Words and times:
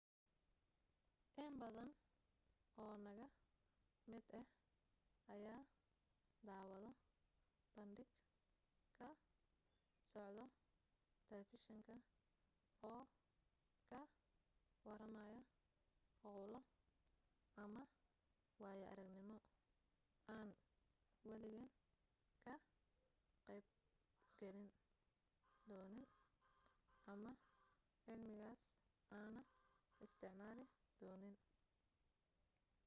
in 1.45 1.53
badan 1.61 1.89
oo 2.83 2.95
naga 3.05 3.27
mid 4.11 4.25
ah 4.39 4.47
ayaa 5.33 5.61
daawado 6.47 6.89
bandhig 7.75 8.09
ka 8.99 9.09
socdo 10.11 10.45
telefishinka 11.27 11.95
oo 12.91 13.03
ka 13.89 13.99
waramaayo 14.85 15.41
hawl 16.21 16.53
ama 17.63 17.81
waayo 18.61 18.85
aragnimo 18.93 19.37
aan 20.35 20.49
waligeen 21.29 21.67
ka 22.45 22.53
qayb 23.45 23.65
gali 24.39 24.65
doonin 25.69 26.07
ama 27.11 27.31
cilmigaas 28.03 28.61
aana 29.19 29.41
isticmaali 30.05 30.65
doonin 30.99 31.35